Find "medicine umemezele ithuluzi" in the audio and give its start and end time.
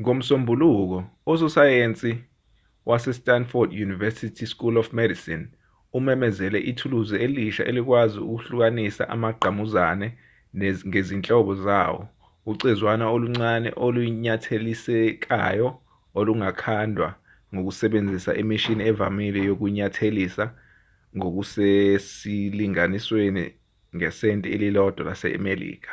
5.00-7.16